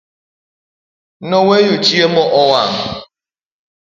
Noweyo 1.29 1.75
chiemo 1.85 2.23
owang' 2.41 2.79